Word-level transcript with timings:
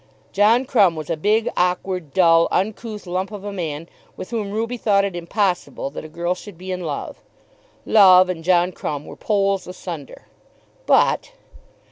John 0.31 0.65
Crumb 0.65 0.95
was 0.95 1.11
a 1.11 1.15
big, 1.15 1.47
awkward, 1.55 2.11
dull, 2.11 2.47
uncouth 2.51 3.05
lump 3.05 3.29
of 3.31 3.43
a 3.43 3.53
man, 3.53 3.87
with 4.17 4.31
whom 4.31 4.49
Ruby 4.49 4.75
thought 4.75 5.05
it 5.05 5.15
impossible 5.15 5.91
that 5.91 6.03
a 6.03 6.07
girl 6.09 6.33
should 6.33 6.57
be 6.57 6.71
in 6.71 6.81
love. 6.81 7.21
Love 7.85 8.27
and 8.27 8.43
John 8.43 8.71
Crumb 8.71 9.05
were 9.05 9.15
poles 9.15 9.67
asunder. 9.67 10.23
But 10.87 11.33